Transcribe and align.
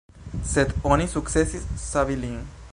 Sed 0.51 0.71
oni 0.95 1.07
sukcesis 1.13 1.69
savi 1.85 2.21
lin. 2.25 2.37